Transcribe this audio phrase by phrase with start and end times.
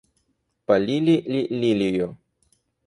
[0.65, 2.09] Полили ли лилию?